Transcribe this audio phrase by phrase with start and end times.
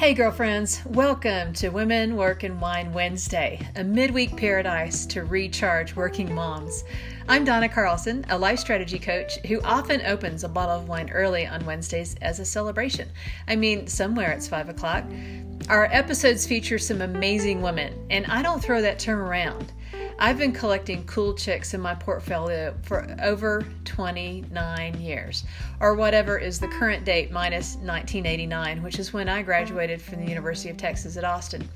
[0.00, 6.34] Hey, girlfriends, welcome to Women Work and Wine Wednesday, a midweek paradise to recharge working
[6.34, 6.84] moms.
[7.28, 11.46] I'm Donna Carlson, a life strategy coach who often opens a bottle of wine early
[11.46, 13.10] on Wednesdays as a celebration.
[13.46, 15.04] I mean, somewhere it's 5 o'clock.
[15.68, 19.70] Our episodes feature some amazing women, and I don't throw that term around.
[20.22, 25.44] I've been collecting cool chicks in my portfolio for over 29 years,
[25.80, 30.28] or whatever is the current date minus 1989, which is when I graduated from the
[30.28, 31.66] University of Texas at Austin.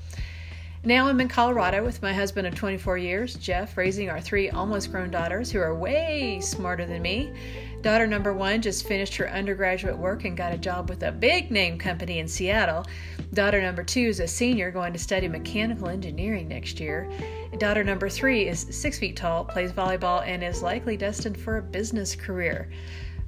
[0.85, 4.91] Now I'm in Colorado with my husband of 24 years, Jeff, raising our three almost
[4.91, 7.33] grown daughters who are way smarter than me.
[7.81, 11.49] Daughter number one just finished her undergraduate work and got a job with a big
[11.49, 12.85] name company in Seattle.
[13.33, 17.09] Daughter number two is a senior going to study mechanical engineering next year.
[17.57, 21.63] Daughter number three is six feet tall, plays volleyball, and is likely destined for a
[21.63, 22.69] business career.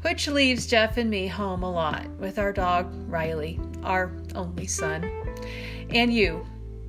[0.03, 5.09] Which leaves Jeff and me home a lot with our dog, Riley, our only son.
[5.89, 6.45] And you,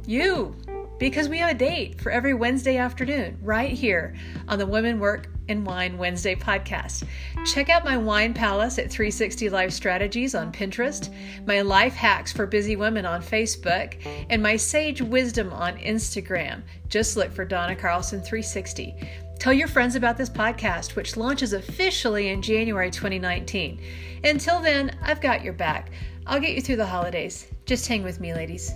[0.09, 0.57] you,
[0.99, 4.17] because we have a date for every Wednesday afternoon right here
[4.49, 7.07] on the Women Work and Wine Wednesday podcast.
[7.47, 11.13] Check out my wine palace at 360 Life Strategies on Pinterest,
[11.47, 13.97] my life hacks for busy women on Facebook,
[14.31, 16.63] and my sage wisdom on Instagram.
[16.89, 18.95] Just look for Donna Carlson 360.
[19.39, 23.81] Tell your friends about this podcast, which launches officially in January 2019.
[24.25, 25.91] Until then, I've got your back.
[26.27, 27.47] I'll get you through the holidays.
[27.65, 28.73] Just hang with me, ladies.